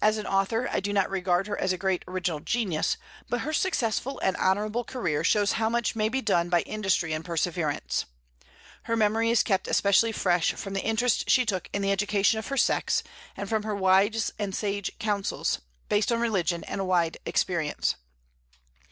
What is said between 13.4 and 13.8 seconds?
from her